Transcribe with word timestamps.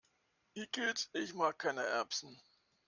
Igitt, 0.55 1.11
ich 1.13 1.35
mag 1.35 1.59
keine 1.59 1.83
Erbsen! 1.83 2.41